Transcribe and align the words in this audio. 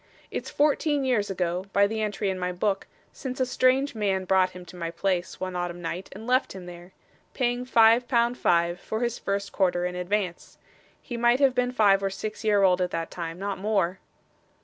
'It's 0.31 0.49
fourteen 0.49 1.05
years 1.05 1.29
ago, 1.29 1.65
by 1.73 1.85
the 1.85 2.01
entry 2.01 2.31
in 2.31 2.39
my 2.39 2.51
book, 2.51 2.87
since 3.13 3.39
a 3.39 3.45
strange 3.45 3.93
man 3.93 4.25
brought 4.25 4.49
him 4.49 4.65
to 4.65 4.75
my 4.75 4.89
place, 4.89 5.39
one 5.39 5.55
autumn 5.55 5.79
night, 5.79 6.09
and 6.13 6.25
left 6.25 6.53
him 6.53 6.65
there; 6.65 6.91
paying 7.35 7.63
five 7.65 8.07
pound 8.07 8.35
five, 8.35 8.79
for 8.79 9.01
his 9.01 9.19
first 9.19 9.51
quarter 9.51 9.85
in 9.85 9.93
advance. 9.95 10.57
He 11.03 11.17
might 11.17 11.39
have 11.39 11.53
been 11.53 11.71
five 11.71 12.01
or 12.01 12.09
six 12.09 12.43
year 12.43 12.63
old 12.63 12.81
at 12.81 12.89
that 12.89 13.11
time 13.11 13.37
not 13.37 13.59
more. 13.59 13.99